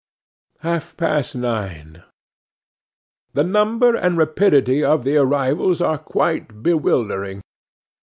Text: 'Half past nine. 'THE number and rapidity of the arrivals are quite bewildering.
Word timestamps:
'Half 0.61 0.97
past 0.97 1.35
nine. 1.35 2.01
'THE 3.35 3.43
number 3.43 3.95
and 3.95 4.17
rapidity 4.17 4.83
of 4.83 5.03
the 5.03 5.17
arrivals 5.17 5.79
are 5.79 5.99
quite 5.99 6.63
bewildering. 6.63 7.43